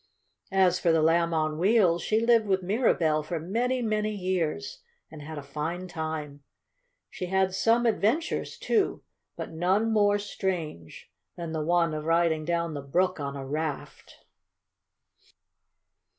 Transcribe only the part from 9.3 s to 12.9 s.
but none more strange than the one of riding down the